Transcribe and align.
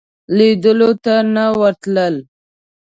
لیدلو 0.37 0.89
ته 1.03 1.15
نه 1.33 1.45
ورتلل. 1.59 2.15